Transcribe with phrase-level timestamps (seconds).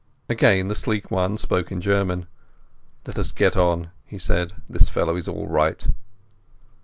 [0.27, 2.25] Again the sleek one spoke in German.
[3.05, 4.53] "Let us get on," he said.
[4.67, 5.87] "This fellow is all right."